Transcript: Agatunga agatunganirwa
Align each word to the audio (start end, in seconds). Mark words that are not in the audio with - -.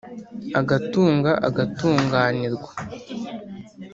Agatunga 0.59 1.31
agatunganirwa 1.47 2.71